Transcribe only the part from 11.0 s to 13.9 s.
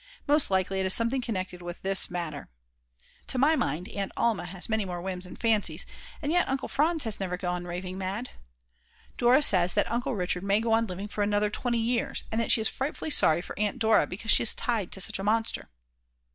for another 20 years, and that she is frightfully sorry for Aunt